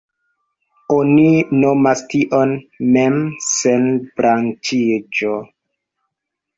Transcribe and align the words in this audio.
Oni 0.95 1.25
nomas 1.57 2.03
tion 2.15 2.55
„mem-senbranĉiĝo“. 2.97 5.41